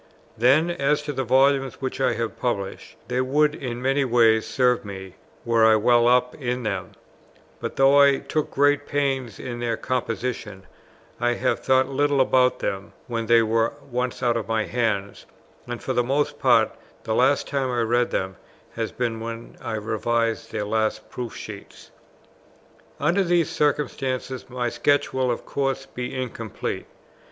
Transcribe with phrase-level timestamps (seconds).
[0.35, 4.83] Then, as to the volumes which I have published, they would in many ways serve
[4.83, 5.13] me,
[5.45, 6.93] were I well up in them:
[7.59, 10.63] but though I took great pains in their composition,
[11.19, 15.27] I have thought little about them, when they were once out of my hands,
[15.67, 16.71] and for the most part
[17.03, 18.37] the last time I read them
[18.73, 21.91] has been when I revised their last proof sheets.
[22.99, 26.87] Under these circumstances my sketch will of course be incomplete.